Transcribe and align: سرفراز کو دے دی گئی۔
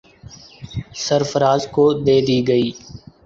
سرفراز 1.05 1.61
کو 1.75 1.85
دے 2.05 2.17
دی 2.27 2.37
گئی۔ 2.47 2.67